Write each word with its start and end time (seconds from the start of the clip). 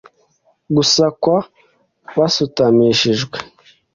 gusakwa 0.75 1.35
basutamishijwe 2.17 3.37